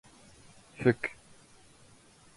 [0.79, 1.01] ⴼⴽ